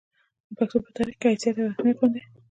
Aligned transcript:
د 0.47 0.49
پښتو 0.57 0.77
پۀ 0.83 0.89
تاريخي 0.97 1.27
حېثيت 1.31 1.55
او 1.57 1.67
اهميت 1.71 1.97
باندې 1.99 2.21